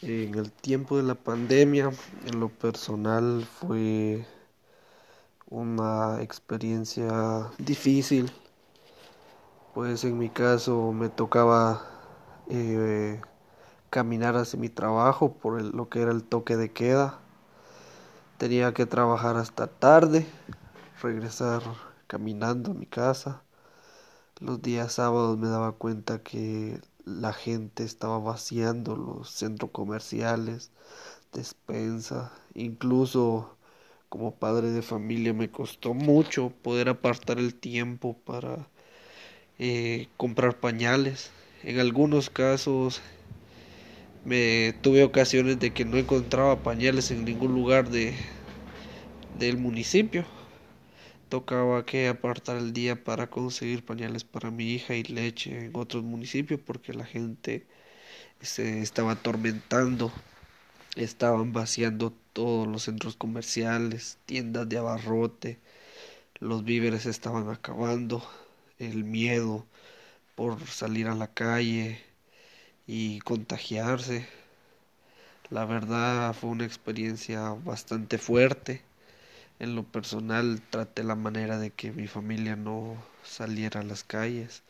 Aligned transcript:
En 0.00 0.36
el 0.36 0.52
tiempo 0.52 0.96
de 0.96 1.02
la 1.02 1.16
pandemia, 1.16 1.90
en 2.24 2.38
lo 2.38 2.50
personal, 2.50 3.44
fue 3.44 4.24
una 5.50 6.22
experiencia 6.22 7.50
difícil, 7.58 8.30
pues 9.74 10.04
en 10.04 10.16
mi 10.16 10.28
caso 10.28 10.92
me 10.92 11.08
tocaba 11.08 11.82
eh, 12.48 13.20
caminar 13.90 14.36
hacia 14.36 14.60
mi 14.60 14.68
trabajo 14.68 15.32
por 15.32 15.60
lo 15.62 15.88
que 15.88 16.00
era 16.02 16.12
el 16.12 16.22
toque 16.22 16.56
de 16.56 16.70
queda. 16.70 17.18
Tenía 18.36 18.72
que 18.74 18.86
trabajar 18.86 19.36
hasta 19.36 19.66
tarde, 19.66 20.28
regresar 21.02 21.62
caminando 22.06 22.70
a 22.70 22.74
mi 22.74 22.86
casa. 22.86 23.42
Los 24.38 24.62
días 24.62 24.92
sábados 24.92 25.38
me 25.38 25.48
daba 25.48 25.72
cuenta 25.72 26.22
que 26.22 26.80
la 27.08 27.32
gente 27.32 27.84
estaba 27.84 28.18
vaciando 28.18 28.96
los 28.96 29.30
centros 29.30 29.70
comerciales, 29.70 30.70
despensa, 31.32 32.32
incluso 32.54 33.56
como 34.08 34.34
padre 34.34 34.70
de 34.70 34.82
familia 34.82 35.32
me 35.32 35.50
costó 35.50 35.94
mucho 35.94 36.50
poder 36.62 36.88
apartar 36.88 37.38
el 37.38 37.54
tiempo 37.54 38.16
para 38.24 38.68
eh, 39.58 40.08
comprar 40.16 40.60
pañales. 40.60 41.30
En 41.62 41.80
algunos 41.80 42.30
casos 42.30 43.00
me 44.24 44.74
tuve 44.82 45.02
ocasiones 45.02 45.58
de 45.58 45.72
que 45.72 45.84
no 45.84 45.96
encontraba 45.96 46.62
pañales 46.62 47.10
en 47.10 47.24
ningún 47.24 47.54
lugar 47.54 47.90
de 47.90 48.14
del 49.38 49.56
municipio 49.56 50.24
tocaba 51.28 51.84
que 51.84 52.08
apartar 52.08 52.56
el 52.56 52.72
día 52.72 53.04
para 53.04 53.28
conseguir 53.28 53.84
pañales 53.84 54.24
para 54.24 54.50
mi 54.50 54.72
hija 54.72 54.94
y 54.94 55.04
leche 55.04 55.66
en 55.66 55.72
otros 55.74 56.02
municipios 56.02 56.60
porque 56.64 56.94
la 56.94 57.04
gente 57.04 57.66
se 58.40 58.80
estaba 58.82 59.12
atormentando, 59.12 60.12
estaban 60.96 61.52
vaciando 61.52 62.12
todos 62.32 62.66
los 62.66 62.84
centros 62.84 63.16
comerciales, 63.16 64.18
tiendas 64.26 64.68
de 64.68 64.78
abarrote, 64.78 65.58
los 66.40 66.64
víveres 66.64 67.06
estaban 67.06 67.50
acabando, 67.50 68.22
el 68.78 69.04
miedo 69.04 69.66
por 70.34 70.66
salir 70.66 71.08
a 71.08 71.14
la 71.14 71.28
calle 71.28 72.00
y 72.86 73.20
contagiarse. 73.20 74.26
La 75.50 75.64
verdad 75.64 76.34
fue 76.34 76.50
una 76.50 76.64
experiencia 76.64 77.50
bastante 77.50 78.18
fuerte 78.18 78.87
en 79.58 79.74
lo 79.74 79.84
personal 79.84 80.60
traté 80.70 81.04
la 81.04 81.14
manera 81.14 81.58
de 81.58 81.70
que 81.70 81.92
mi 81.92 82.06
familia 82.06 82.56
no 82.56 82.96
saliera 83.24 83.80
a 83.80 83.84
las 83.84 84.04
calles 84.04 84.62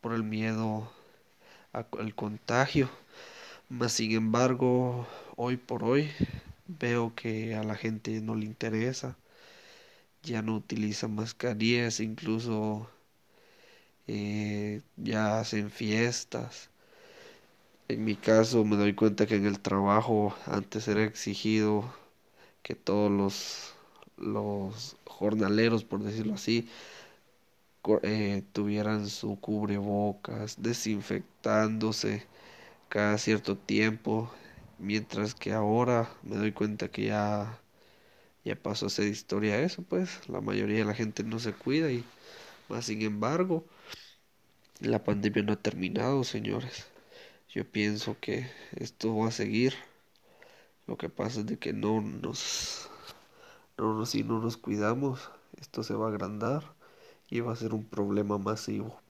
por 0.00 0.12
el 0.14 0.24
miedo 0.24 0.90
al 1.72 2.14
contagio. 2.14 2.90
Mas 3.70 3.92
sin 3.94 4.12
embargo, 4.12 5.06
hoy 5.36 5.56
por 5.56 5.84
hoy 5.84 6.10
veo 6.68 7.14
que 7.14 7.54
a 7.56 7.64
la 7.64 7.76
gente 7.76 8.20
no 8.20 8.34
le 8.34 8.46
interesa. 8.46 9.16
Ya 10.22 10.40
no 10.40 10.56
utiliza 10.56 11.08
mascarillas, 11.08 12.00
incluso 12.00 12.88
eh, 14.06 14.82
ya 14.96 15.40
hacen 15.40 15.70
fiestas. 15.70 16.70
En 17.88 18.04
mi 18.06 18.16
caso 18.16 18.64
me 18.64 18.76
doy 18.76 18.94
cuenta 18.94 19.26
que 19.26 19.36
en 19.36 19.44
el 19.44 19.60
trabajo 19.60 20.34
antes 20.46 20.88
era 20.88 21.04
exigido 21.04 21.92
que 22.62 22.74
todos 22.74 23.10
los 23.10 23.74
los 24.20 24.96
jornaleros, 25.06 25.84
por 25.84 26.02
decirlo 26.02 26.34
así, 26.34 26.68
eh, 28.02 28.42
tuvieran 28.52 29.08
su 29.08 29.38
cubrebocas, 29.40 30.62
desinfectándose 30.62 32.26
cada 32.88 33.18
cierto 33.18 33.56
tiempo, 33.58 34.30
mientras 34.78 35.34
que 35.34 35.52
ahora 35.52 36.10
me 36.22 36.36
doy 36.36 36.52
cuenta 36.52 36.88
que 36.90 37.06
ya 37.06 37.60
ya 38.44 38.56
pasó 38.56 38.86
a 38.86 38.90
ser 38.90 39.08
historia 39.08 39.60
eso, 39.62 39.82
pues 39.82 40.28
la 40.28 40.40
mayoría 40.40 40.78
de 40.78 40.84
la 40.86 40.94
gente 40.94 41.24
no 41.24 41.38
se 41.40 41.52
cuida 41.52 41.90
y 41.92 42.04
más 42.68 42.86
sin 42.86 43.02
embargo 43.02 43.64
la 44.80 45.04
pandemia 45.04 45.42
no 45.42 45.52
ha 45.54 45.56
terminado, 45.56 46.24
señores. 46.24 46.86
Yo 47.54 47.64
pienso 47.70 48.16
que 48.20 48.50
esto 48.76 49.16
va 49.16 49.28
a 49.28 49.32
seguir. 49.32 49.74
Lo 50.86 50.96
que 50.98 51.08
pasa 51.08 51.40
es 51.40 51.46
de 51.46 51.58
que 51.58 51.72
no 51.72 52.00
nos 52.00 52.89
no, 53.80 54.06
si 54.06 54.22
no 54.24 54.40
nos 54.40 54.56
cuidamos, 54.56 55.30
esto 55.58 55.82
se 55.82 55.94
va 55.94 56.06
a 56.06 56.08
agrandar 56.10 56.62
y 57.30 57.40
va 57.40 57.52
a 57.52 57.56
ser 57.56 57.74
un 57.74 57.84
problema 57.86 58.38
masivo. 58.38 59.00